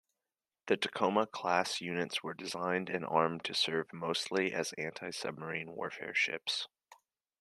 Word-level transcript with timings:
The 0.65 0.77
"Tacoma"-class 0.77 1.79
units 1.79 2.23
were 2.23 2.33
designed 2.33 2.89
and 2.89 3.05
armed 3.05 3.43
to 3.43 3.53
serve 3.53 3.93
mostly 3.93 4.51
as 4.51 4.73
anti-submarine 4.73 5.75
warfare 5.75 6.15
ships. 6.15 6.67